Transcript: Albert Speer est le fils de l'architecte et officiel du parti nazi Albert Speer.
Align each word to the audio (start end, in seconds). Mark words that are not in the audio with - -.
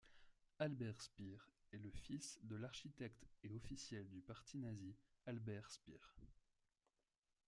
Albert 0.57 0.99
Speer 0.99 1.37
est 1.71 1.77
le 1.77 1.91
fils 1.91 2.39
de 2.41 2.55
l'architecte 2.55 3.27
et 3.43 3.53
officiel 3.53 4.09
du 4.09 4.21
parti 4.23 4.57
nazi 4.57 4.95
Albert 5.27 5.69
Speer. 5.69 5.99